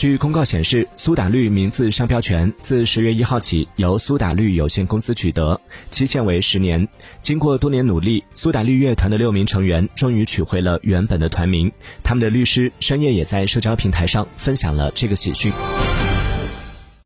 [0.00, 5.60] 据公告显示苏打绿名字商标权自十月一号起由苏打绿有限公司取得
[5.90, 6.88] 期限为十年。
[7.22, 11.70] 经过多年努力苏打绿乐团的六名成员终于取回了原本的团名
[12.02, 15.52] 他们的律师深夜也在社交平台上分享了这个喜讯。